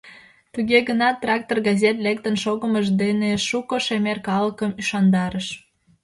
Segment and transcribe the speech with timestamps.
[0.53, 5.47] Туге гынат «Трактор» газет лектын шогымыж дене шуко шемер калыкым ӱшандарыш.